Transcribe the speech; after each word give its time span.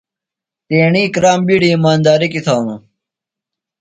تیݨی 0.67 1.03
کرام 1.15 1.39
بِیڈیۡ 1.47 1.71
ایماندیرِیۡ 1.73 2.31
کیۡ 2.33 2.43
تھانوۡ۔ 2.45 2.81